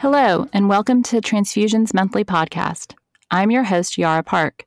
[0.00, 2.94] Hello, and welcome to Transfusion's monthly podcast.
[3.30, 4.64] I'm your host, Yara Park.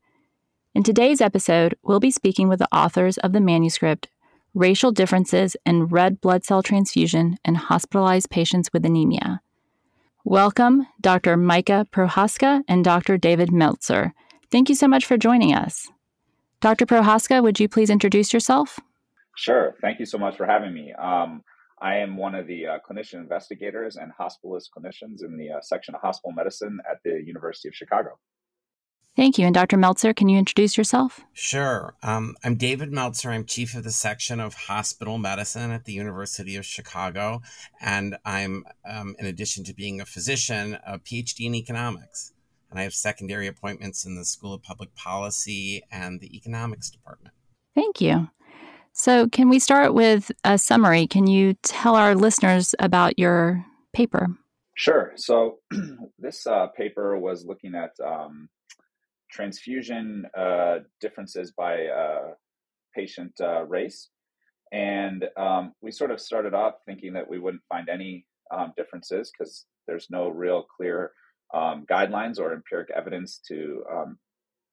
[0.76, 4.10] In today's episode, we'll be speaking with the authors of the manuscript
[4.54, 9.42] Racial Differences in Red Blood Cell Transfusion in Hospitalized Patients with Anemia.
[10.24, 11.36] Welcome, Dr.
[11.36, 13.18] Micah Prohaska and Dr.
[13.18, 14.14] David Meltzer.
[14.52, 15.90] Thank you so much for joining us.
[16.62, 16.86] Dr.
[16.86, 18.80] Prohaska, would you please introduce yourself?
[19.36, 19.74] Sure.
[19.82, 20.94] Thank you so much for having me.
[20.94, 21.44] Um,
[21.84, 25.94] I am one of the uh, clinician investigators and hospitalist clinicians in the uh, section
[25.94, 28.18] of hospital medicine at the University of Chicago.
[29.18, 29.46] Thank you.
[29.46, 29.76] And Dr.
[29.76, 31.22] Meltzer, can you introduce yourself?
[31.34, 31.94] Sure.
[32.02, 33.32] Um, I'm David Meltzer.
[33.32, 37.42] I'm chief of the section of hospital medicine at the University of Chicago.
[37.82, 42.32] And I'm, um, in addition to being a physician, a PhD in economics.
[42.72, 47.36] And I have secondary appointments in the School of Public Policy and the Economics Department.
[47.76, 48.30] Thank you.
[48.96, 51.08] So, can we start with a summary?
[51.08, 54.28] Can you tell our listeners about your paper?
[54.76, 55.14] Sure.
[55.16, 55.60] So,
[56.20, 58.50] this uh, paper was looking at um,
[59.32, 62.34] transfusion uh, differences by uh,
[62.96, 64.10] patient uh, race.
[64.72, 69.32] And um, we sort of started off thinking that we wouldn't find any um, differences
[69.32, 71.14] because there's no real clear
[71.54, 74.20] um, guidelines or empiric evidence to um,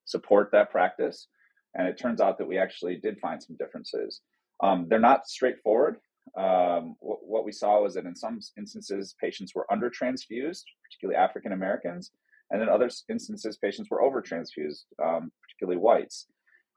[0.05, 1.27] support that practice.
[1.75, 4.21] And it turns out that we actually did find some differences.
[4.63, 5.97] Um, they're not straightforward.
[6.39, 11.17] Um, what, what, we saw was that in some instances, patients were under transfused, particularly
[11.17, 12.13] African Americans,
[12.51, 16.27] and in other instances, patients were over transfused, um, particularly whites.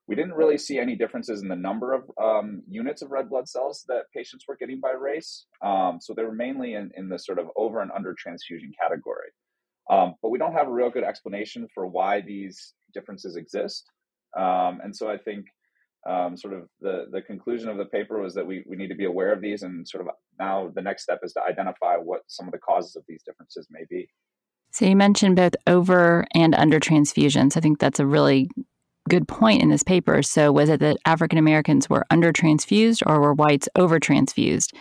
[0.08, 3.48] We didn't really see any differences in the number of um, units of red blood
[3.48, 5.46] cells that patients were getting by race.
[5.64, 9.30] Um, so they were mainly in, in the sort of over and under transfusion category.
[9.90, 13.86] Um, but we don't have a real good explanation for why these differences exist.
[14.38, 15.45] Um, and so I think
[16.08, 18.95] um, sort of the, the conclusion of the paper was that we, we need to
[18.95, 22.22] be aware of these and sort of now the next step is to identify what
[22.28, 24.08] some of the causes of these differences may be.
[24.72, 27.56] So you mentioned both over and under transfusions.
[27.56, 28.50] I think that's a really
[29.08, 30.22] good point in this paper.
[30.24, 34.74] So was it that African Americans were under transfused or were whites over transfused?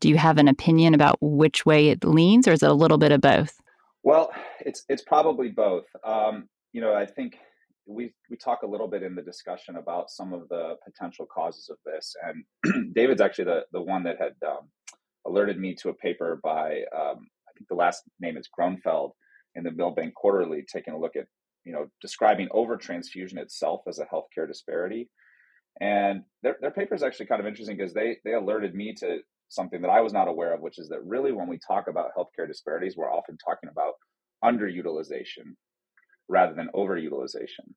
[0.00, 2.98] Do you have an opinion about which way it leans or is it a little
[2.98, 3.54] bit of both?
[4.04, 5.86] Well, it's it's probably both.
[6.04, 7.36] Um, you know, I think
[7.88, 11.70] we we talk a little bit in the discussion about some of the potential causes
[11.70, 14.68] of this, and David's actually the the one that had um,
[15.26, 19.12] alerted me to a paper by um, I think the last name is Gronfeld
[19.54, 21.26] in the Milbank Quarterly, taking a look at
[21.64, 25.08] you know describing overtransfusion itself as a healthcare disparity,
[25.80, 29.18] and their their paper is actually kind of interesting because they they alerted me to
[29.48, 32.10] something that I was not aware of, which is that really when we talk about
[32.16, 33.94] healthcare disparities, we're often talking about
[34.44, 35.54] underutilization
[36.28, 37.72] rather than overutilization.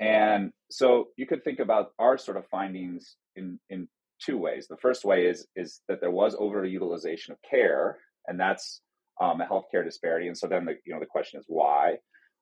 [0.00, 3.88] And so you could think about our sort of findings in, in
[4.24, 4.66] two ways.
[4.68, 8.80] The first way is, is that there was overutilization of care, and that's
[9.20, 10.28] um, a healthcare disparity.
[10.28, 11.96] And so then the, you know, the question is why?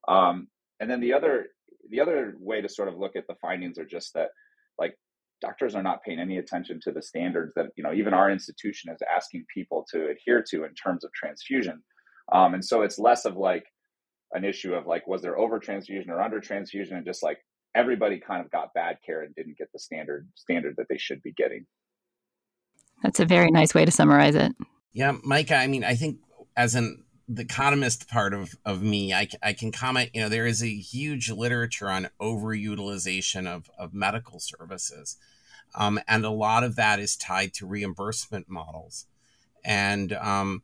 [0.09, 1.47] Um, and then the other,
[1.91, 4.29] the other way to sort of look at the findings are just that
[4.79, 4.95] like
[5.41, 8.93] doctors are not paying any attention to the standards that, you know, even our institution
[8.93, 11.83] is asking people to adhere to in terms of transfusion.
[12.33, 13.65] Um, and so it's less of like,
[14.33, 17.39] an issue of like was there over transfusion or under transfusion and just like
[17.75, 21.23] everybody kind of got bad care and didn't get the standard standard that they should
[21.23, 21.67] be getting.
[23.03, 24.53] That's a very nice way to summarize it.
[24.93, 26.19] Yeah micah i mean i think
[26.57, 30.47] as an the economist part of, of me I, I can comment you know there
[30.47, 35.17] is a huge literature on overutilization of, of medical services
[35.75, 39.07] um, and a lot of that is tied to reimbursement models.
[39.65, 40.63] And um,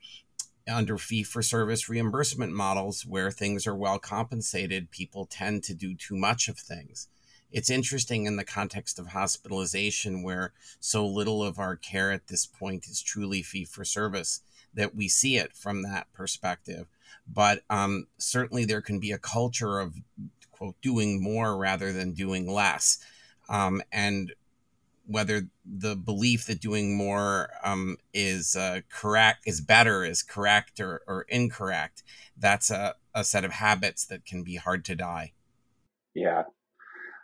[0.69, 5.95] under fee for service reimbursement models where things are well compensated, people tend to do
[5.95, 7.09] too much of things.
[7.53, 12.45] It's interesting in the context of hospitalization where so little of our care at this
[12.45, 14.43] point is truly fee for service
[14.75, 16.87] that we see it from that perspective.
[17.27, 19.95] But um, certainly there can be a culture of,
[20.51, 22.99] quote, doing more rather than doing less.
[23.49, 24.33] Um, and
[25.07, 31.03] whether the belief that doing more um, is uh, correct is better is correct or,
[31.07, 32.03] or incorrect
[32.37, 35.33] that's a, a set of habits that can be hard to die.
[36.15, 36.43] Yeah.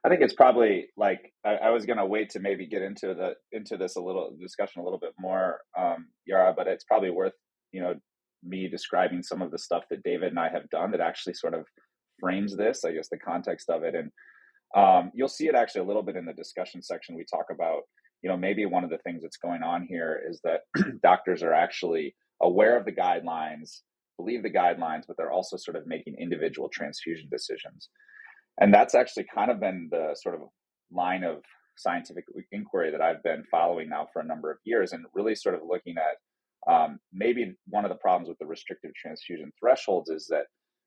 [0.04, 3.14] I think it's probably like i, I was going to wait to maybe get into
[3.14, 7.10] the into this a little discussion a little bit more um, yara but it's probably
[7.10, 7.34] worth
[7.70, 7.94] you know
[8.42, 11.54] me describing some of the stuff that david and i have done that actually sort
[11.54, 11.64] of
[12.18, 13.94] frames this i guess the context of it.
[13.94, 14.10] And
[14.74, 17.14] um, you'll see it actually a little bit in the discussion section.
[17.14, 17.82] We talk about,
[18.22, 20.62] you know, maybe one of the things that's going on here is that
[21.02, 23.80] doctors are actually aware of the guidelines,
[24.16, 27.88] believe the guidelines, but they're also sort of making individual transfusion decisions.
[28.60, 30.42] And that's actually kind of been the sort of
[30.90, 31.42] line of
[31.76, 35.54] scientific inquiry that I've been following now for a number of years and really sort
[35.54, 40.26] of looking at um, maybe one of the problems with the restrictive transfusion thresholds is
[40.30, 40.44] that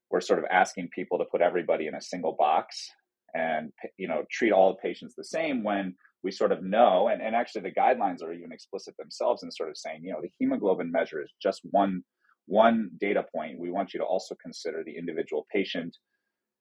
[0.10, 2.90] we're sort of asking people to put everybody in a single box
[3.36, 5.94] and you know treat all the patients the same when
[6.24, 9.70] we sort of know and, and actually the guidelines are even explicit themselves in sort
[9.70, 12.02] of saying you know the hemoglobin measure is just one
[12.48, 13.60] one data point.
[13.60, 15.98] We want you to also consider the individual patient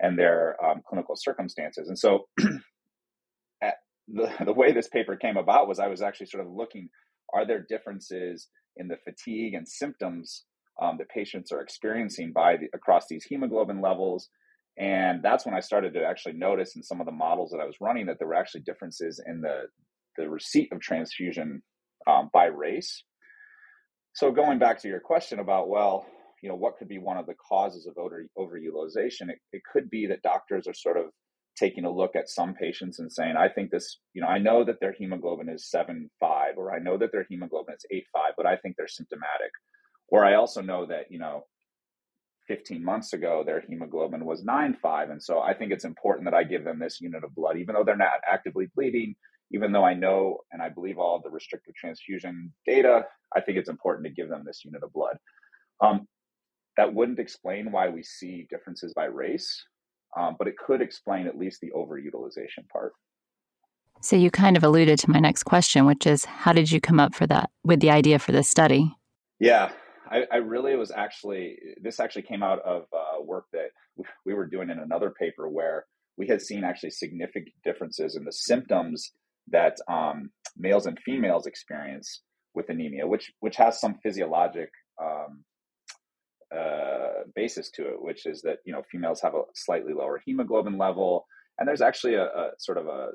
[0.00, 1.88] and their um, clinical circumstances.
[1.88, 2.26] And so
[4.09, 6.88] the, the way this paper came about was i was actually sort of looking
[7.32, 10.44] are there differences in the fatigue and symptoms
[10.82, 14.29] um, that patients are experiencing by the, across these hemoglobin levels
[14.76, 17.67] and that's when I started to actually notice in some of the models that I
[17.67, 19.62] was running that there were actually differences in the,
[20.17, 21.62] the receipt of transfusion
[22.06, 23.05] um, by race.
[24.15, 26.06] So going back to your question about, well,
[26.43, 29.31] you know, what could be one of the causes of over, overutilization?
[29.31, 31.06] It, it could be that doctors are sort of
[31.56, 34.65] taking a look at some patients and saying, I think this, you know, I know
[34.65, 38.32] that their hemoglobin is seven five, or I know that their hemoglobin is eight five,
[38.37, 39.53] but I think they're symptomatic.
[40.09, 41.44] Or I also know that, you know,
[42.49, 45.11] 15 months ago, their hemoglobin was 9.5.
[45.11, 47.75] And so I think it's important that I give them this unit of blood, even
[47.75, 49.14] though they're not actively bleeding,
[49.50, 53.05] even though I know and I believe all the restrictive transfusion data,
[53.35, 55.17] I think it's important to give them this unit of blood.
[55.81, 56.06] Um,
[56.76, 59.64] that wouldn't explain why we see differences by race,
[60.17, 62.93] um, but it could explain at least the overutilization part.
[64.00, 67.00] So you kind of alluded to my next question, which is how did you come
[67.00, 68.93] up for that with the idea for this study?
[69.38, 69.70] Yeah,
[70.15, 73.71] I, I, really was actually this actually came out of uh, work that
[74.25, 78.33] we were doing in another paper where we had seen actually significant differences in the
[78.33, 79.11] symptoms
[79.49, 82.23] that um, males and females experience
[82.55, 84.71] with anemia, which which has some physiologic
[85.03, 85.45] um,
[86.57, 90.79] uh, basis to it, which is that you know females have a slightly lower hemoglobin
[90.79, 91.27] level,
[91.59, 93.09] and there's actually a, a sort of a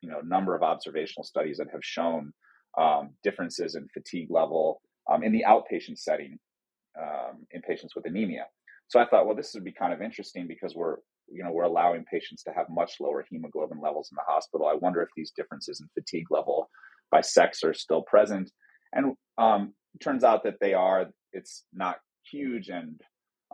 [0.00, 2.32] you know number of observational studies that have shown
[2.76, 6.38] um, differences in fatigue level um, in the outpatient setting
[7.00, 8.46] um, in patients with anemia.
[8.88, 10.96] So I thought, well, this would be kind of interesting because we're,
[11.28, 14.66] you know, we're allowing patients to have much lower hemoglobin levels in the hospital.
[14.66, 16.68] I wonder if these differences in fatigue level
[17.10, 18.50] by sex are still present.
[18.92, 21.06] And um, turns out that they are.
[21.32, 21.98] It's not
[22.30, 23.00] huge and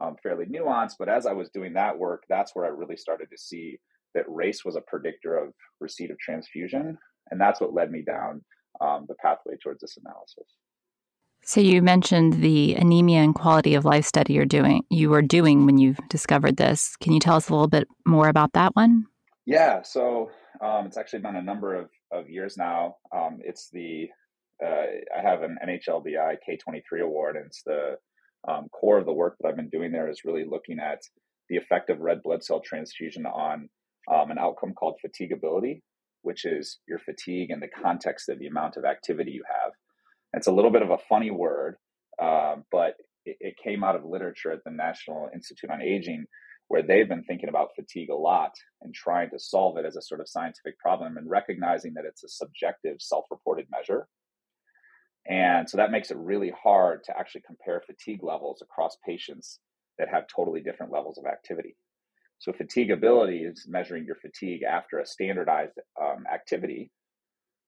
[0.01, 0.95] um, fairly nuanced.
[0.99, 3.79] But as I was doing that work, that's where I really started to see
[4.15, 6.97] that race was a predictor of receipt of transfusion,
[7.31, 8.43] and that's what led me down
[8.81, 10.57] um, the pathway towards this analysis.
[11.47, 15.65] So you mentioned the anemia and quality of life study you're doing you were doing
[15.65, 16.97] when you discovered this.
[16.97, 19.07] Can you tell us a little bit more about that one?
[19.47, 22.97] Yeah, so um, it's actually been a number of, of years now.
[23.15, 24.09] Um, it's the
[24.65, 27.97] uh, I have an NHLBI K23 award, and it's the
[28.49, 31.03] um, core of the work that I've been doing there is really looking at
[31.49, 33.69] the effect of red blood cell transfusion on
[34.13, 35.83] um, an outcome called fatigability,
[36.23, 39.73] which is your fatigue in the context of the amount of activity you have.
[40.33, 41.77] It's a little bit of a funny word,
[42.21, 42.95] uh, but
[43.25, 46.27] it, it, came out of literature at the National Institute on Aging,
[46.69, 48.53] where they've been thinking about fatigue a lot
[48.83, 52.25] and trying to solve it as a sort of scientific problem and recognizing that it's
[52.25, 54.09] a subjective, self reported measure.
[55.29, 59.59] And so that makes it really hard to actually compare fatigue levels across patients
[59.99, 61.77] that have totally different levels of activity.
[62.39, 66.91] So, fatigability is measuring your fatigue after a standardized um, activity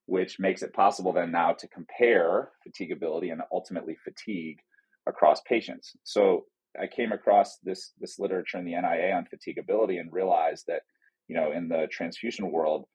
[0.09, 4.59] which makes it possible then now to compare fatigability and ultimately fatigue
[5.07, 5.95] across patients.
[6.03, 6.45] So
[6.81, 10.81] I came across this this literature in the NIA on fatigability and realized that
[11.27, 12.85] you know in the transfusion world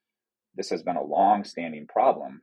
[0.56, 2.40] this has been a long-standing problem,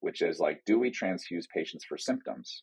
[0.00, 2.62] which is like do we transfuse patients for symptoms?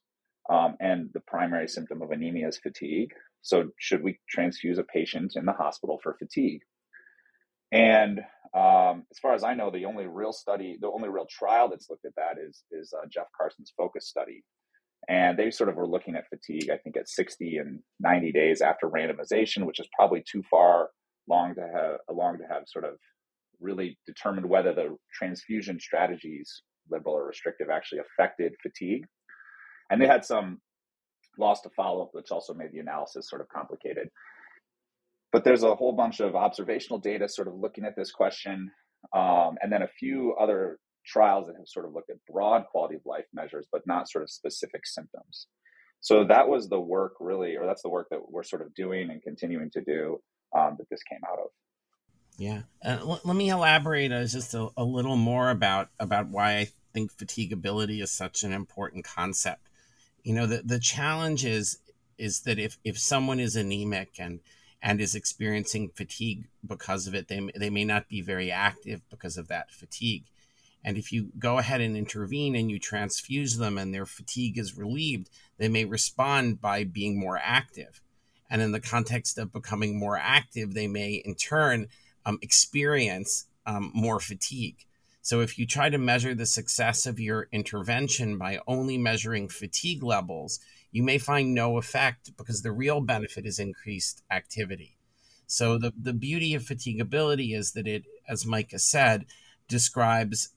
[0.49, 3.13] Um, and the primary symptom of anemia is fatigue.
[3.41, 6.61] So should we transfuse a patient in the hospital for fatigue?
[7.71, 8.21] And
[8.53, 11.89] um, as far as I know, the only real study, the only real trial that's
[11.89, 14.43] looked at that is is uh, Jeff Carson's Focus study,
[15.09, 16.69] and they sort of were looking at fatigue.
[16.69, 20.89] I think at 60 and 90 days after randomization, which is probably too far
[21.27, 22.95] long to have long to have sort of
[23.59, 29.05] really determined whether the transfusion strategies, liberal or restrictive, actually affected fatigue.
[29.89, 30.59] And they had some
[31.37, 34.09] loss to follow up, which also made the analysis sort of complicated
[35.31, 38.71] but there's a whole bunch of observational data sort of looking at this question
[39.15, 42.95] um, and then a few other trials that have sort of looked at broad quality
[42.95, 45.47] of life measures but not sort of specific symptoms.
[45.99, 49.09] So that was the work really or that's the work that we're sort of doing
[49.09, 50.21] and continuing to do
[50.57, 51.49] um, that this came out of.
[52.37, 52.61] Yeah.
[52.85, 56.67] Uh, l- let me elaborate uh, just a, a little more about about why i
[56.93, 59.61] think fatigability is such an important concept.
[60.23, 61.79] You know the, the challenge is
[62.17, 64.39] is that if if someone is anemic and
[64.81, 67.27] and is experiencing fatigue because of it.
[67.27, 70.25] They, they may not be very active because of that fatigue.
[70.83, 74.77] And if you go ahead and intervene and you transfuse them and their fatigue is
[74.77, 78.01] relieved, they may respond by being more active.
[78.49, 81.87] And in the context of becoming more active, they may in turn
[82.25, 84.85] um, experience um, more fatigue.
[85.21, 90.03] So if you try to measure the success of your intervention by only measuring fatigue
[90.03, 90.59] levels,
[90.91, 94.97] you may find no effect because the real benefit is increased activity.
[95.45, 99.25] So the, the beauty of fatigability is that it, as Micah said,
[99.67, 100.49] describes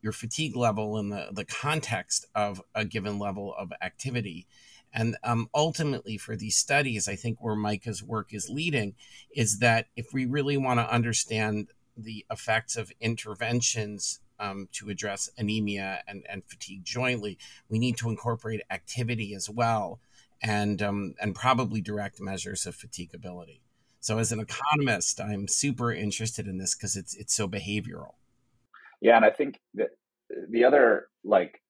[0.00, 4.46] your fatigue level in the, the context of a given level of activity.
[4.92, 8.94] And um, ultimately, for these studies, I think where Micah's work is leading
[9.34, 15.30] is that if we really want to understand the effects of interventions um, to address
[15.38, 17.38] anemia and, and fatigue jointly,
[17.68, 20.00] we need to incorporate activity as well
[20.42, 23.60] and, um, and probably direct measures of fatigability.
[24.00, 28.12] So, as an economist, I'm super interested in this because it's, it's so behavioral.
[29.00, 29.88] Yeah, and I think that
[30.48, 31.60] the other like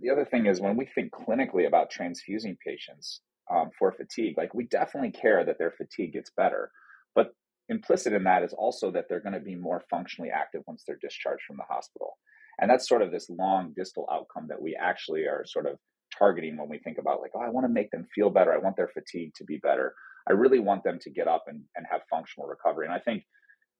[0.00, 4.54] the other thing is when we think clinically about transfusing patients um, for fatigue, like
[4.54, 6.70] we definitely care that their fatigue gets better,
[7.14, 7.34] but
[7.68, 10.98] implicit in that is also that they're going to be more functionally active once they're
[11.00, 12.18] discharged from the hospital,
[12.60, 15.76] and that's sort of this long distal outcome that we actually are sort of
[16.16, 18.58] targeting when we think about like, oh, I want to make them feel better, I
[18.58, 19.94] want their fatigue to be better,
[20.28, 23.24] I really want them to get up and, and have functional recovery, and I think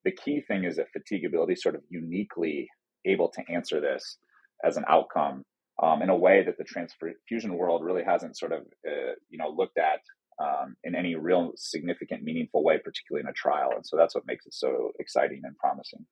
[0.04, 2.68] the key thing is that fatigability is sort of uniquely
[3.04, 4.18] able to answer this
[4.64, 5.44] as an outcome
[5.82, 9.48] um, in a way that the transfusion world really hasn't sort of uh, you know
[9.48, 10.00] looked at
[10.38, 14.26] um, in any real significant meaningful way particularly in a trial and so that's what
[14.26, 16.04] makes it so exciting and promising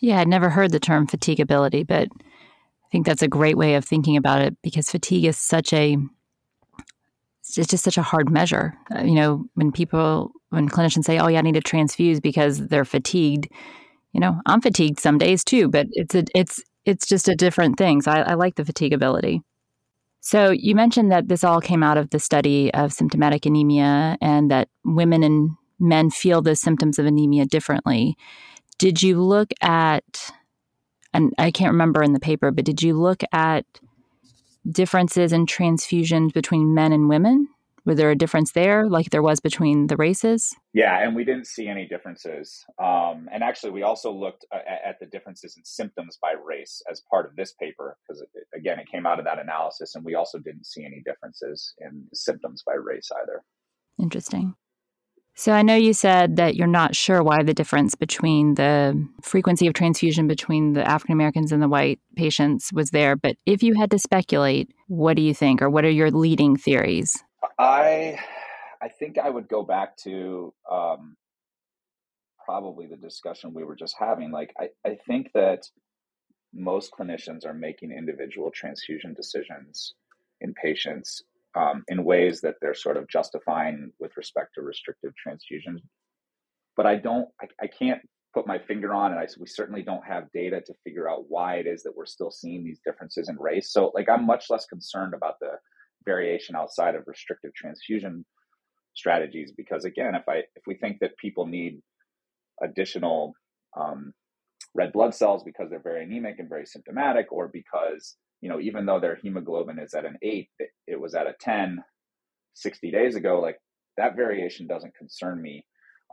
[0.00, 3.84] yeah i'd never heard the term fatigability but i think that's a great way of
[3.84, 5.96] thinking about it because fatigue is such a
[7.48, 11.28] it's just such a hard measure uh, you know when people when clinicians say, "Oh,
[11.28, 13.48] yeah, I need to transfuse because they're fatigued,"
[14.12, 17.78] you know, I'm fatigued some days too, but it's a it's it's just a different
[17.78, 18.02] thing.
[18.02, 19.40] So I, I like the fatigability.
[20.26, 24.50] So you mentioned that this all came out of the study of symptomatic anemia, and
[24.50, 28.16] that women and men feel the symptoms of anemia differently.
[28.76, 30.32] Did you look at,
[31.14, 33.64] and I can't remember in the paper, but did you look at
[34.68, 37.46] differences in transfusions between men and women?
[37.86, 40.52] Was there a difference there, like there was between the races?
[40.74, 42.64] Yeah, and we didn't see any differences.
[42.82, 46.82] Um, and actually, we also looked uh, at, at, the differences in symptoms by race
[46.90, 48.24] as part of this paper, because
[48.54, 52.06] again, it came out of that analysis, and we also didn't see any differences in
[52.12, 53.42] symptoms by race either.
[54.00, 54.54] Interesting.
[55.38, 59.66] So I know you said that you're not sure why the difference between the frequency
[59.66, 63.74] of transfusion between the African Americans and the white patients was there, but if you
[63.74, 67.22] had to speculate, what do you think, or what are your leading theories?
[67.58, 68.18] I
[68.82, 71.16] I think I would go back to um,
[72.44, 74.30] probably the discussion we were just having.
[74.30, 75.66] Like I, I think that
[76.54, 79.94] most clinicians are making individual transfusion decisions
[80.40, 81.22] in patients
[81.56, 85.80] um, in ways that they're sort of justifying with respect to restrictive transfusion.
[86.76, 88.00] But I don't, I, I can't
[88.34, 89.16] put my finger on it.
[89.16, 92.30] I, we certainly don't have data to figure out why it is that we're still
[92.30, 93.72] seeing these differences in race.
[93.72, 95.52] So, like, I'm much less concerned about the
[96.06, 98.24] variation outside of restrictive transfusion
[98.94, 101.80] strategies because again if i if we think that people need
[102.62, 103.34] additional
[103.78, 104.14] um,
[104.74, 108.86] red blood cells because they're very anemic and very symptomatic or because you know even
[108.86, 111.82] though their hemoglobin is at an 8 it, it was at a 10
[112.54, 113.58] 60 days ago like
[113.98, 115.64] that variation doesn't concern me.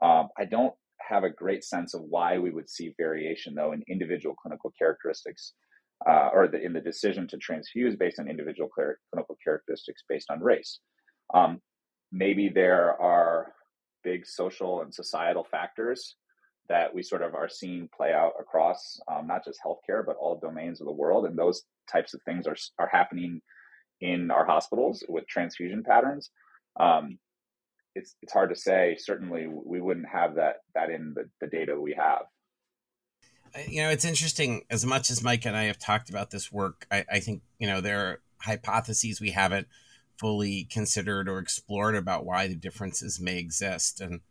[0.01, 0.73] Um, i don't
[1.09, 5.53] have a great sense of why we would see variation though in individual clinical characteristics
[6.07, 10.41] uh, or the, in the decision to transfuse based on individual clinical characteristics based on
[10.41, 10.79] race.
[11.33, 11.61] Um,
[12.11, 13.53] maybe there are
[14.03, 16.15] big social and societal factors
[16.69, 20.39] that we sort of are seeing play out across um, not just healthcare but all
[20.39, 23.41] domains of the world, and those types of things are are happening
[24.01, 26.29] in our hospitals with transfusion patterns.
[26.79, 27.17] Um,
[27.95, 28.97] it's it's hard to say.
[28.97, 32.23] Certainly, we wouldn't have that that in the, the data we have
[33.67, 34.63] you know, it's interesting.
[34.69, 37.67] As much as Mike and I have talked about this work, I, I think you
[37.67, 39.67] know there are hypotheses we haven't
[40.17, 44.21] fully considered or explored about why the differences may exist, and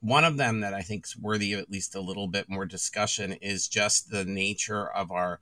[0.00, 2.66] one of them that I think is worthy of at least a little bit more
[2.66, 5.40] discussion is just the nature of our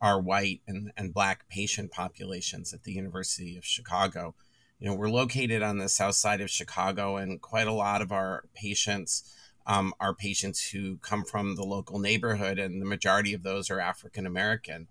[0.00, 4.34] our white and, and black patient populations at the University of Chicago.
[4.80, 8.10] You know, we're located on the south side of Chicago, and quite a lot of
[8.10, 9.32] our patients
[9.66, 13.80] um, are patients who come from the local neighborhood, and the majority of those are
[13.80, 14.88] African American.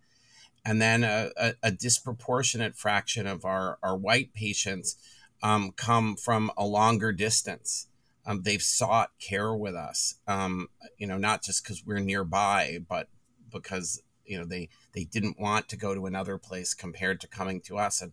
[0.63, 4.95] And then a, a, a, disproportionate fraction of our, our white patients
[5.41, 7.87] um, come from a longer distance.
[8.27, 10.67] Um, they've sought care with us, um,
[10.99, 13.07] you know, not just because we're nearby, but
[13.51, 17.59] because you know they they didn't want to go to another place compared to coming
[17.61, 18.11] to us and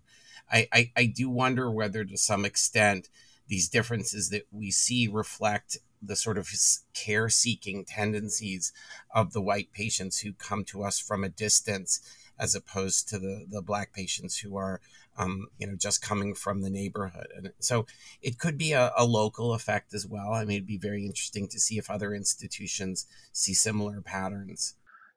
[0.51, 3.09] I, I, I do wonder whether to some extent
[3.49, 6.49] these differences that we see reflect the sort of
[6.95, 8.73] care seeking tendencies
[9.15, 12.01] of the white patients who come to us from a distance
[12.39, 14.81] as opposed to the, the black patients who are
[15.17, 17.27] um, you know just coming from the neighborhood.
[17.37, 17.87] And so
[18.23, 20.33] it could be a, a, local effect as well.
[20.33, 24.75] I mean it'd be very interesting to see if other institutions see similar patterns.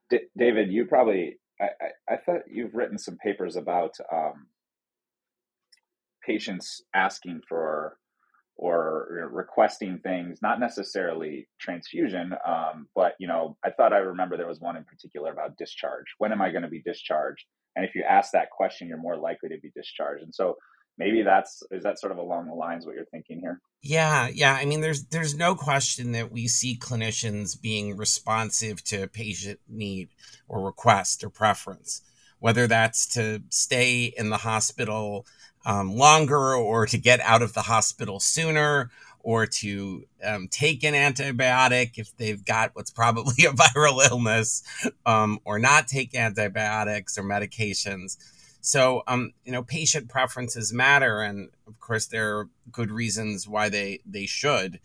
[0.09, 4.47] D- david you probably I, I, I, thought you've written some papers about um,
[6.25, 7.97] patients asking for
[8.61, 14.47] or requesting things, not necessarily transfusion, um, but you know, I thought I remember there
[14.47, 16.05] was one in particular about discharge.
[16.19, 17.43] When am I going to be discharged?
[17.75, 20.23] And if you ask that question, you're more likely to be discharged.
[20.23, 20.57] And so
[20.97, 24.53] maybe that's is that sort of along the lines what you're thinking here yeah yeah
[24.53, 30.09] i mean there's there's no question that we see clinicians being responsive to patient need
[30.47, 32.01] or request or preference
[32.39, 35.25] whether that's to stay in the hospital
[35.65, 38.89] um, longer or to get out of the hospital sooner
[39.23, 44.63] or to um, take an antibiotic if they've got what's probably a viral illness
[45.05, 48.17] um, or not take antibiotics or medications.
[48.61, 51.21] So, um, you know, patient preferences matter.
[51.21, 54.79] And of course, there are good reasons why they, they should.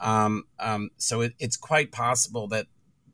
[0.00, 2.66] Um, um, so it, it's quite possible that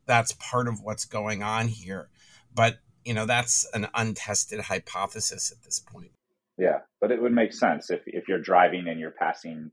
[0.05, 2.09] that's part of what's going on here.
[2.53, 6.11] But, you know, that's an untested hypothesis at this point.
[6.57, 9.71] Yeah, but it would make sense if if you're driving and you're passing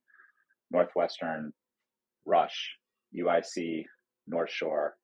[0.70, 1.52] Northwestern,
[2.26, 2.76] Rush,
[3.16, 3.84] UIC,
[4.26, 4.96] North Shore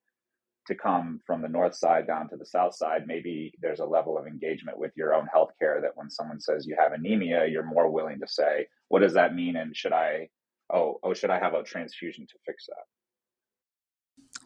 [0.67, 4.17] to come from the north side down to the south side, maybe there's a level
[4.17, 7.89] of engagement with your own healthcare that when someone says you have anemia, you're more
[7.89, 10.29] willing to say, "What does that mean?" and should I,
[10.71, 12.85] oh, oh, should I have a transfusion to fix that?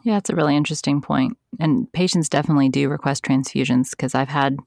[0.04, 1.38] Yeah, it's a really interesting point.
[1.60, 4.60] And patients definitely do request transfusions because I've had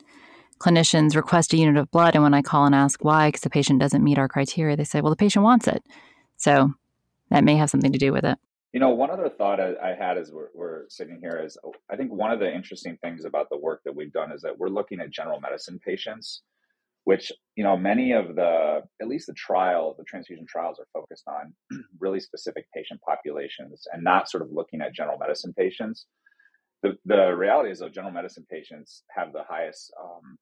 [0.59, 2.15] clinicians request a unit of blood.
[2.15, 4.85] And when I call and ask why, because the patient doesn't meet our criteria, they
[4.85, 5.83] say, well, the patient wants it.
[6.37, 6.73] So
[7.31, 8.39] that may have something to do with it.
[8.73, 11.57] You know, one other thought I, I had as we're, we're, sitting here is
[11.91, 14.59] I think one of the interesting things about the work that we've done is that
[14.59, 16.43] we're looking at general medicine patients,
[17.05, 21.25] which, you know, many of the, at least the trial, the transfusion trials are focused
[21.27, 21.55] on
[22.01, 26.07] really specific patient populations and not sort of looking at general medicine patients.
[26.83, 30.37] The, the reality is, though, general medicine patients have the highest um,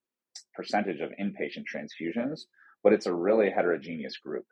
[0.55, 2.43] percentage of inpatient transfusions,
[2.83, 4.45] but it's a really heterogeneous group.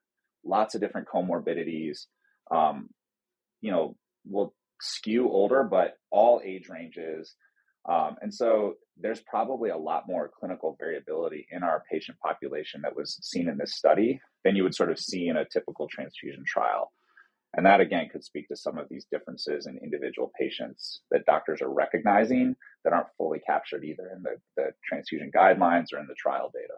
[0.45, 2.07] Lots of different comorbidities.
[2.51, 2.88] Um,
[3.61, 7.35] you know, will skew older, but all age ranges.
[7.88, 12.95] Um, and so there's probably a lot more clinical variability in our patient population that
[12.95, 16.45] was seen in this study than you would sort of see in a typical transfusion
[16.47, 16.93] trial.
[17.55, 21.61] And that again could speak to some of these differences in individual patients that doctors
[21.61, 26.15] are recognizing that aren't fully captured either in the, the transfusion guidelines or in the
[26.15, 26.75] trial data.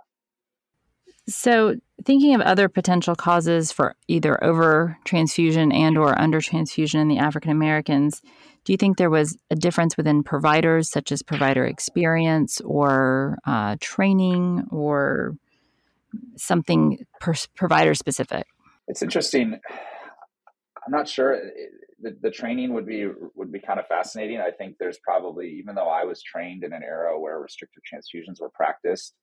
[1.27, 7.09] So, thinking of other potential causes for either over transfusion and or under transfusion in
[7.09, 8.21] the African Americans,
[8.65, 13.77] do you think there was a difference within providers, such as provider experience or uh,
[13.81, 15.37] training, or
[16.37, 18.47] something per- provider specific?
[18.87, 19.61] It's interesting.
[20.85, 21.41] I'm not sure.
[22.01, 24.41] The, the training would be would be kind of fascinating.
[24.41, 28.41] I think there's probably, even though I was trained in an era where restrictive transfusions
[28.41, 29.15] were practiced,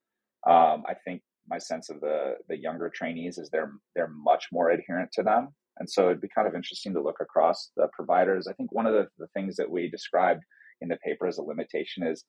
[0.47, 4.71] um, I think my sense of the the younger trainees is they're they're much more
[4.71, 8.47] adherent to them, and so it'd be kind of interesting to look across the providers.
[8.47, 10.43] I think one of the, the things that we described
[10.81, 12.23] in the paper as a limitation is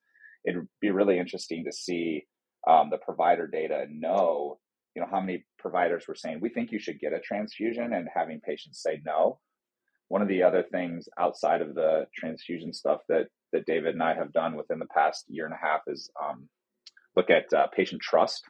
[0.45, 2.27] it'd be really interesting to see
[2.69, 4.59] um, the provider data know
[4.95, 8.09] you know how many providers were saying we think you should get a transfusion and
[8.15, 9.39] having patients say no.
[10.09, 14.15] One of the other things outside of the transfusion stuff that that david and i
[14.15, 16.49] have done within the past year and a half is um,
[17.17, 18.45] look at uh, patient trust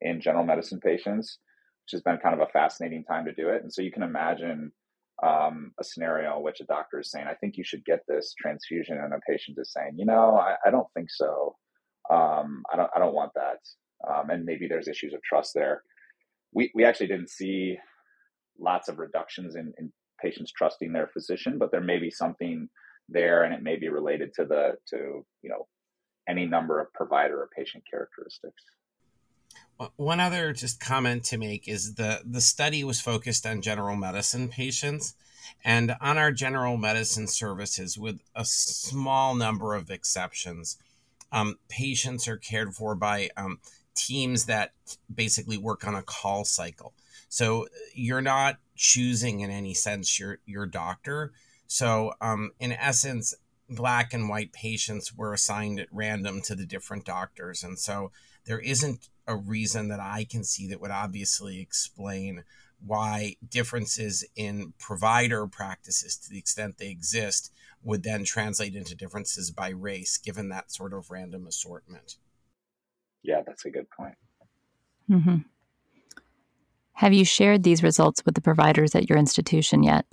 [0.00, 1.38] in general medicine patients
[1.86, 3.62] which has been kind of a fascinating time to do it.
[3.62, 4.72] And so you can imagine
[5.22, 8.34] um, a scenario in which a doctor is saying i think you should get this
[8.38, 11.56] transfusion and a patient is saying you know i, I don't think so.
[12.10, 13.60] Um, I don't I don't want that
[14.08, 15.82] um, and maybe there's issues of trust there.
[16.52, 17.78] We we actually didn't see
[18.58, 22.68] lots of reductions in, in patients trusting their physician, but there may be something
[23.08, 25.66] there, and it may be related to the to you know
[26.28, 28.62] any number of provider or patient characteristics.
[29.96, 34.48] One other just comment to make is the the study was focused on general medicine
[34.48, 35.14] patients,
[35.64, 40.78] and on our general medicine services, with a small number of exceptions,
[41.30, 43.60] um, patients are cared for by um,
[43.96, 44.72] teams that
[45.12, 46.94] basically work on a call cycle.
[47.28, 51.32] So you're not choosing in any sense your your doctor.
[51.66, 53.34] So um, in essence,
[53.68, 57.64] black and white patients were assigned at random to the different doctors.
[57.64, 58.12] And so
[58.44, 62.44] there isn't a reason that I can see that would obviously explain
[62.84, 69.50] why differences in provider practices, to the extent they exist, would then translate into differences
[69.50, 72.16] by race, given that sort of random assortment.
[73.26, 74.14] Yeah, that's a good point.
[75.10, 75.38] Mm-hmm.
[76.92, 80.06] Have you shared these results with the providers at your institution yet?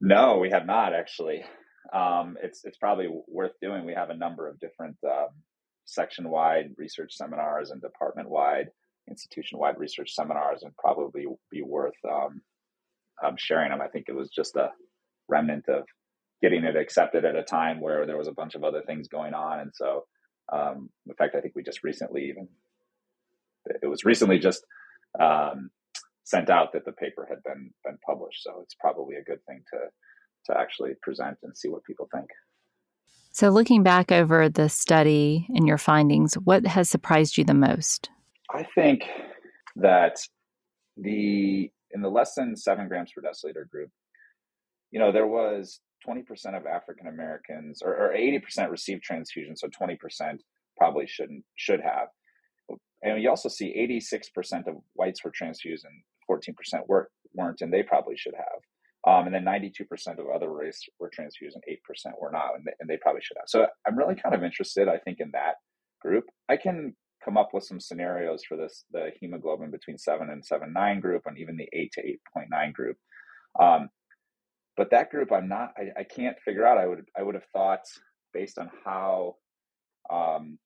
[0.00, 1.44] No, we have not actually.
[1.92, 3.84] Um, it's it's probably worth doing.
[3.84, 5.28] We have a number of different um,
[5.84, 8.68] section-wide research seminars and department-wide,
[9.08, 12.40] institution-wide research seminars, and probably be worth um,
[13.24, 13.80] um, sharing them.
[13.80, 14.70] I think it was just a
[15.28, 15.84] remnant of
[16.42, 19.34] getting it accepted at a time where there was a bunch of other things going
[19.34, 20.06] on, and so
[20.52, 22.48] um, in fact, I think we just recently even
[23.82, 24.64] it was recently just
[25.18, 25.70] um,
[26.24, 28.42] sent out that the paper had been been published.
[28.42, 29.78] So it's probably a good thing to
[30.46, 32.28] to actually present and see what people think.
[33.32, 38.08] So looking back over the study and your findings, what has surprised you the most?
[38.50, 39.02] I think
[39.76, 40.20] that
[40.96, 43.90] the in the less than seven grams per deciliter group,
[44.90, 49.98] you know, there was 20% of African Americans or, or 80% received transfusion, so 20%
[50.76, 52.08] probably shouldn't should have.
[53.02, 56.54] And you also see 86% of whites were transfused and 14%
[56.88, 58.60] were, weren't, and they probably should have.
[59.06, 62.72] Um, and then 92% of other race were transfused and 8% were not, and they,
[62.80, 63.48] and they probably should have.
[63.48, 65.56] So I'm really kind of interested, I think, in that
[66.00, 66.24] group.
[66.48, 71.00] I can come up with some scenarios for this the hemoglobin between 7 and 7.9
[71.00, 72.02] group and even the 8 to
[72.36, 72.96] 8.9 group.
[73.60, 73.90] Um,
[74.76, 76.78] but that group, I'm not, I, I can't figure out.
[76.78, 77.80] I would, I would have thought
[78.32, 79.36] based on how
[80.10, 80.58] um,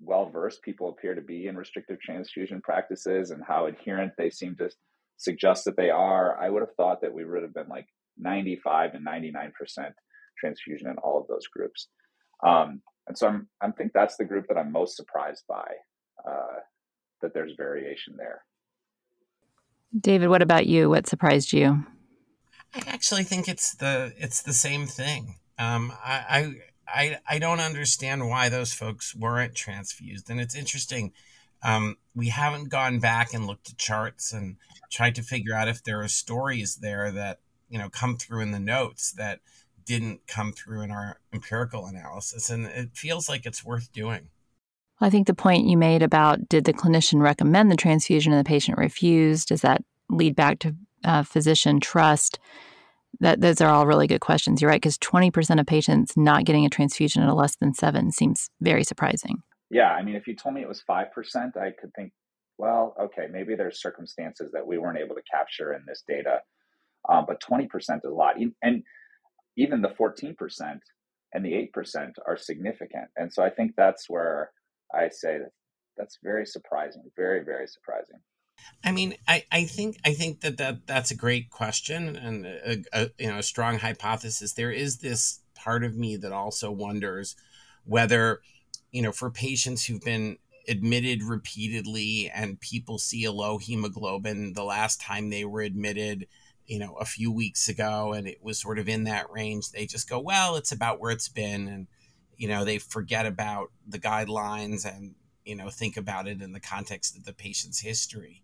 [0.00, 4.54] well versed people appear to be in restrictive transfusion practices and how adherent they seem
[4.56, 4.70] to
[5.16, 7.86] suggest that they are, I would have thought that we would have been like
[8.18, 9.50] 95 and 99%
[10.38, 11.88] transfusion in all of those groups.
[12.46, 15.66] Um, and so I'm, I think that's the group that I'm most surprised by,
[16.28, 16.60] uh,
[17.22, 18.42] that there's variation there.
[19.98, 20.90] David, what about you?
[20.90, 21.86] What surprised you?
[22.74, 25.36] I actually think it's the it's the same thing.
[25.58, 26.54] Um, I,
[26.86, 31.12] I I don't understand why those folks weren't transfused, and it's interesting.
[31.62, 34.56] Um, we haven't gone back and looked at charts and
[34.90, 38.52] tried to figure out if there are stories there that you know come through in
[38.52, 39.40] the notes that
[39.84, 44.28] didn't come through in our empirical analysis, and it feels like it's worth doing.
[45.00, 48.48] I think the point you made about did the clinician recommend the transfusion and the
[48.48, 50.74] patient refused, does that lead back to
[51.06, 52.38] uh, physician trust?
[53.20, 54.60] That those are all really good questions.
[54.60, 58.12] You're right, because 20% of patients not getting a transfusion at a less than seven
[58.12, 59.42] seems very surprising.
[59.70, 61.06] Yeah, I mean, if you told me it was 5%,
[61.56, 62.12] I could think,
[62.58, 66.40] well, okay, maybe there's circumstances that we weren't able to capture in this data.
[67.08, 68.36] Um, but 20% is a lot.
[68.62, 68.82] And
[69.56, 70.34] even the 14%
[71.32, 73.08] and the 8% are significant.
[73.16, 74.50] And so I think that's where
[74.94, 75.50] I say that
[75.96, 78.20] that's very surprising, very, very surprising.
[78.84, 82.84] I mean, I, I think I think that, that that's a great question and a,
[82.92, 84.52] a, you know a strong hypothesis.
[84.52, 87.34] There is this part of me that also wonders
[87.84, 88.40] whether
[88.92, 90.38] you know for patients who've been
[90.68, 96.26] admitted repeatedly and people see a low hemoglobin the last time they were admitted
[96.66, 99.86] you know a few weeks ago and it was sort of in that range they
[99.86, 101.86] just go well it's about where it's been and
[102.36, 105.14] you know they forget about the guidelines and
[105.44, 108.42] you know think about it in the context of the patient's history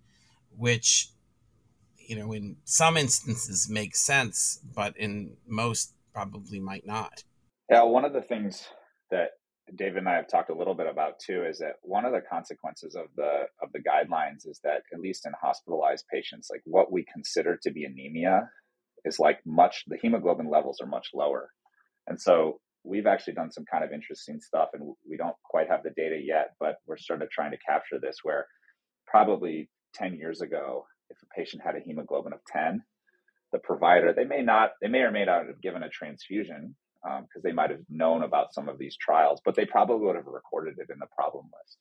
[0.57, 1.11] which
[1.97, 7.25] you know in some instances makes sense but in most probably might not.
[7.71, 8.69] Yeah one of the things
[9.11, 9.31] that
[9.77, 12.21] david and i have talked a little bit about too is that one of the
[12.21, 16.93] consequences of the of the guidelines is that at least in hospitalized patients like what
[16.93, 18.51] we consider to be anemia
[19.05, 21.51] is like much the hemoglobin levels are much lower.
[22.07, 25.83] And so we've actually done some kind of interesting stuff and we don't quite have
[25.85, 28.45] the data yet but we're sort of trying to capture this where
[29.07, 32.83] probably 10 years ago, if a patient had a hemoglobin of 10,
[33.53, 37.21] the provider, they may not, they may or may not have given a transfusion because
[37.37, 40.27] um, they might have known about some of these trials, but they probably would have
[40.27, 41.79] recorded it in the problem list.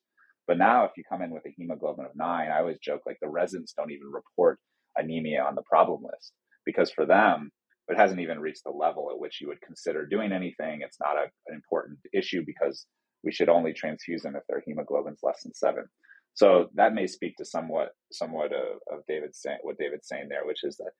[0.47, 3.17] But now, if you come in with a hemoglobin of nine, I always joke like
[3.21, 4.60] the residents don't even report
[4.97, 6.34] anemia on the problem list
[6.65, 7.52] because for them,
[7.88, 10.82] it hasn't even reached the level at which you would consider doing anything.
[10.82, 12.86] It's not a, an important issue because
[13.24, 15.86] we should only transfuse them if their hemoglobin's less than seven.
[16.34, 20.46] So that may speak to somewhat somewhat of, of David's saying what David's saying there,
[20.46, 20.91] which is that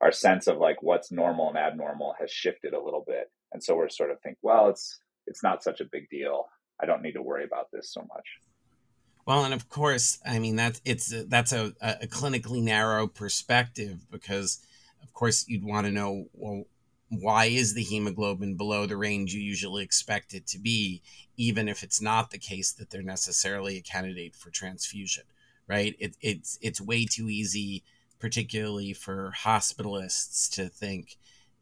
[0.00, 3.76] our sense of like what's normal and abnormal has shifted a little bit, and so
[3.76, 6.46] we're sort of think, well, it's it's not such a big deal.
[6.80, 8.26] I don't need to worry about this so much.
[9.24, 14.04] Well, and of course, I mean that's it's uh, that's a, a clinically narrow perspective
[14.10, 14.58] because,
[15.02, 16.64] of course, you'd want to know well
[17.20, 21.02] why is the hemoglobin below the range you usually expect it to be,
[21.36, 25.24] even if it's not the case that they're necessarily a candidate for transfusion,
[25.66, 25.94] right?
[25.98, 27.82] It, it's it's way too easy,
[28.18, 31.18] particularly for hospitalists, to think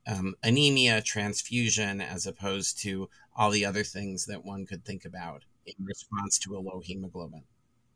[0.07, 5.43] um, anemia, transfusion, as opposed to all the other things that one could think about
[5.67, 7.43] in response to a low hemoglobin.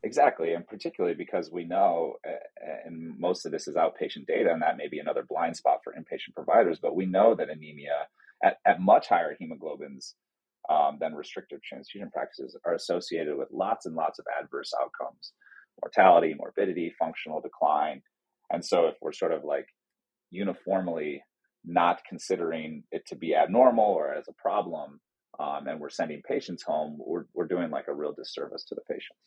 [0.05, 2.17] Exactly, and particularly because we know,
[2.85, 5.93] and most of this is outpatient data, and that may be another blind spot for
[5.93, 8.07] inpatient providers, but we know that anemia
[8.43, 10.13] at, at much higher hemoglobins
[10.69, 15.33] um, than restrictive transfusion practices are associated with lots and lots of adverse outcomes
[15.81, 18.01] mortality, morbidity, functional decline.
[18.51, 19.67] And so, if we're sort of like
[20.29, 21.23] uniformly
[21.65, 24.99] not considering it to be abnormal or as a problem,
[25.39, 28.81] um, and we're sending patients home, we're, we're doing like a real disservice to the
[28.87, 29.19] patients.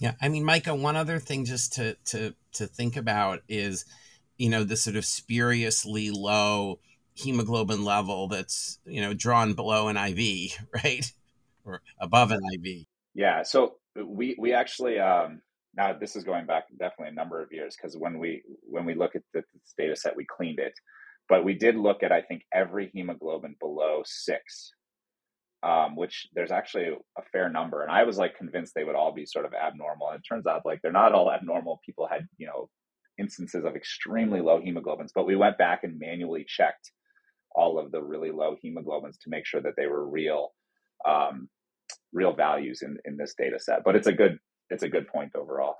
[0.00, 3.84] Yeah, I mean, Micah, one other thing just to to to think about is,
[4.38, 6.80] you know, the sort of spuriously low
[7.14, 11.12] hemoglobin level that's you know drawn below an IV, right,
[11.64, 12.86] or above an IV.
[13.14, 15.42] Yeah, so we we actually um,
[15.76, 18.94] now this is going back definitely a number of years because when we when we
[18.94, 19.44] look at this
[19.76, 20.72] data set, we cleaned it,
[21.28, 24.72] but we did look at I think every hemoglobin below six
[25.62, 27.82] um, which there's actually a fair number.
[27.82, 30.08] And I was like convinced they would all be sort of abnormal.
[30.08, 31.80] And it turns out like they're not all abnormal.
[31.84, 32.68] People had, you know,
[33.18, 36.90] instances of extremely low hemoglobins, but we went back and manually checked
[37.54, 40.52] all of the really low hemoglobins to make sure that they were real,
[41.06, 41.48] um,
[42.12, 43.82] real values in, in this data set.
[43.84, 44.38] But it's a good,
[44.70, 45.76] it's a good point overall.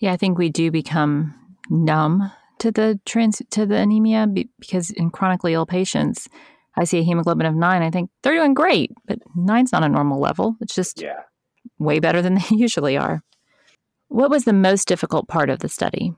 [0.00, 1.34] Yeah, I think we do become
[1.68, 4.26] numb to the trans to the anemia
[4.58, 6.28] because in chronically ill patients,
[6.78, 9.88] I see a hemoglobin of nine, I think they're doing great, but nine's not a
[9.88, 10.56] normal level.
[10.60, 11.22] It's just yeah.
[11.78, 13.22] way better than they usually are.
[14.08, 16.12] What was the most difficult part of the study?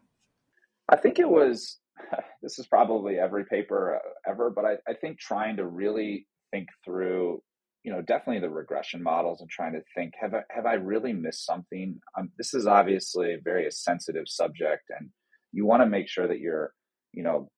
[0.88, 1.78] I think it was,
[2.42, 6.68] this is probably every paper uh, ever, but I, I think trying to really think
[6.84, 7.42] through,
[7.82, 11.14] you know, definitely the regression models and trying to think, have I, have I really
[11.14, 11.98] missed something?
[12.18, 15.08] Um, this is obviously a very sensitive subject and
[15.52, 16.74] you want to make sure that you're,
[17.12, 17.48] you know,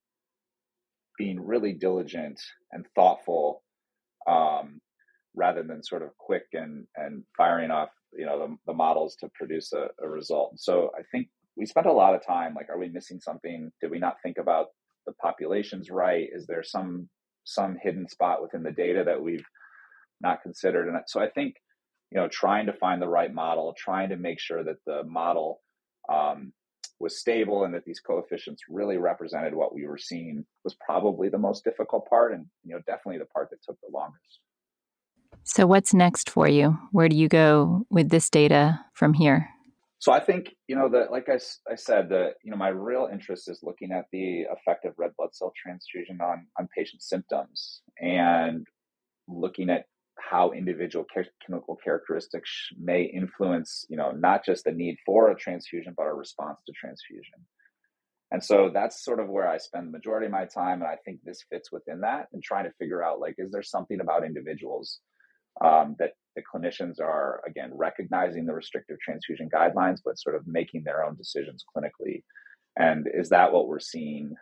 [1.23, 2.41] being really diligent
[2.73, 3.63] and thoughtful
[4.29, 4.81] um,
[5.37, 9.29] rather than sort of quick and and firing off you know the, the models to
[9.39, 10.51] produce a, a result.
[10.57, 13.71] So i think we spent a lot of time like are we missing something?
[13.81, 14.67] Did we not think about
[15.07, 16.29] the populations right?
[16.33, 17.09] Is there some
[17.45, 19.49] some hidden spot within the data that we've
[20.21, 20.89] not considered?
[20.89, 21.55] And so i think
[22.11, 25.61] you know trying to find the right model trying to make sure that the model
[26.13, 26.53] um,
[27.03, 31.39] was stable and that these coefficients really represented what we were seeing was probably the
[31.39, 34.41] most difficult part and you know definitely the part that took the longest.
[35.45, 36.79] So what's next for you?
[36.93, 39.49] Where do you go with this data from here?
[39.99, 41.39] So i think you know that like I,
[41.71, 45.13] I said the you know my real interest is looking at the effect of red
[45.17, 48.67] blood cell transfusion on on patient symptoms and
[49.29, 49.87] looking at
[50.19, 51.07] how individual
[51.47, 56.13] chemical characteristics may influence, you know, not just the need for a transfusion, but a
[56.13, 57.35] response to transfusion.
[58.31, 60.81] And so that's sort of where I spend the majority of my time.
[60.81, 63.63] And I think this fits within that and trying to figure out like, is there
[63.63, 65.01] something about individuals
[65.63, 70.83] um, that the clinicians are, again, recognizing the restrictive transfusion guidelines, but sort of making
[70.83, 72.23] their own decisions clinically?
[72.79, 74.35] And is that what we're seeing?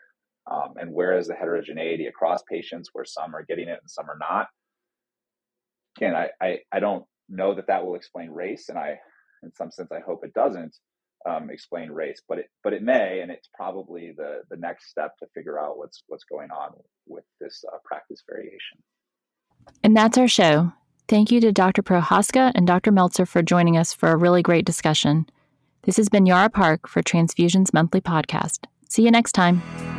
[0.51, 4.09] Um, and where is the heterogeneity across patients where some are getting it and some
[4.09, 4.47] are not?
[5.97, 8.99] Again, I, I, I don't know that that will explain race, and I,
[9.43, 10.77] in some sense, I hope it doesn't
[11.29, 15.17] um, explain race, but it but it may, and it's probably the the next step
[15.19, 16.73] to figure out what's what's going on
[17.07, 18.79] with this uh, practice variation.
[19.85, 20.73] And that's our show.
[21.09, 21.83] Thank you to Dr.
[21.83, 22.93] Prohaska and Dr.
[22.93, 25.27] Meltzer for joining us for a really great discussion.
[25.83, 28.67] This has been Yara Park for Transfusions Monthly Podcast.
[28.89, 29.90] See you next time.